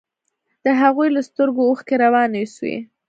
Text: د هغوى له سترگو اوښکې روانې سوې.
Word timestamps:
د 0.65 0.67
هغوى 0.81 1.07
له 1.15 1.21
سترگو 1.29 1.63
اوښکې 1.69 1.95
روانې 2.03 2.43
سوې. 2.55 2.77